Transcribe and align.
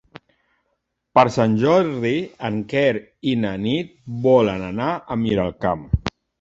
Per 1.19 1.25
Sant 1.35 1.57
Jordi 1.65 2.15
en 2.49 2.59
Quer 2.73 2.95
i 3.35 3.37
na 3.45 3.53
Nit 3.69 3.95
volen 4.27 4.67
anar 4.73 4.91
a 5.19 5.23
Miralcamp. 5.29 5.89